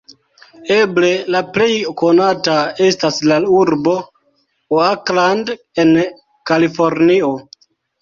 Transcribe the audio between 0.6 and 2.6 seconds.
Eble le plej konata